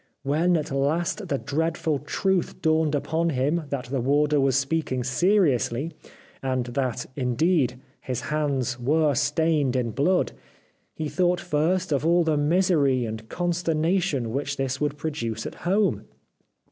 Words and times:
When 0.23 0.57
at 0.57 0.71
last 0.71 1.27
the 1.27 1.37
dreadful 1.37 1.99
truth 1.99 2.59
dawned 2.59 2.95
upon 2.95 3.29
him 3.29 3.65
that 3.69 3.85
the 3.85 4.01
warder 4.01 4.39
was 4.39 4.55
speaking 4.55 5.03
seriously, 5.03 5.91
and 6.41 6.65
that, 6.73 7.05
indeed, 7.15 7.79
his 7.99 8.21
hands 8.21 8.79
were 8.79 9.13
stained 9.13 9.75
in 9.75 9.91
blood, 9.91 10.31
he 10.95 11.07
thought 11.07 11.39
first 11.39 11.91
of 11.91 12.03
all 12.03 12.21
of 12.21 12.25
the 12.25 12.35
misery 12.37 13.05
and 13.05 13.29
consternation 13.29 14.31
which 14.33 14.57
this 14.57 14.81
would 14.81 14.97
produce 14.97 15.45
at 15.45 15.53
home. 15.69 16.05